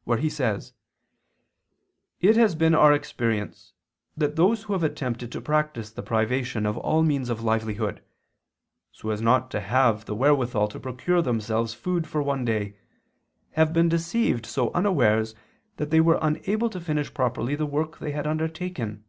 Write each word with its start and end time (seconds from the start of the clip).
ii, 0.00 0.04
2), 0.04 0.08
where 0.12 0.18
he 0.18 0.30
says: 0.30 0.72
"It 2.22 2.34
has 2.34 2.54
been 2.54 2.74
our 2.74 2.90
experience 2.94 3.74
that 4.16 4.34
those 4.34 4.62
who 4.62 4.72
have 4.72 4.82
attempted 4.82 5.30
to 5.30 5.42
practice 5.42 5.90
the 5.90 6.02
privation 6.02 6.64
of 6.64 6.78
all 6.78 7.02
means 7.02 7.28
of 7.28 7.42
livelihood, 7.42 8.02
so 8.92 9.10
as 9.10 9.20
not 9.20 9.50
to 9.50 9.60
have 9.60 10.06
the 10.06 10.14
wherewithal 10.14 10.68
to 10.68 10.80
procure 10.80 11.20
themselves 11.20 11.74
food 11.74 12.06
for 12.06 12.22
one 12.22 12.46
day, 12.46 12.78
have 13.50 13.74
been 13.74 13.90
deceived 13.90 14.46
so 14.46 14.72
unawares 14.72 15.34
that 15.76 15.90
they 15.90 16.00
were 16.00 16.18
unable 16.22 16.70
to 16.70 16.80
finish 16.80 17.12
properly 17.12 17.54
the 17.54 17.66
work 17.66 17.98
they 17.98 18.12
had 18.12 18.26
undertaken." 18.26 19.04